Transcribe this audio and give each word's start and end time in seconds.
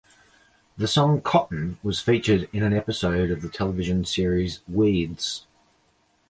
The 0.77 0.87
song 0.87 1.21
"Cotton" 1.21 1.77
was 1.83 2.01
featured 2.01 2.49
in 2.51 2.63
an 2.63 2.73
episode 2.73 3.29
of 3.29 3.43
the 3.43 3.49
television 3.49 4.03
series 4.03 4.61
"Weeds". 4.67 5.45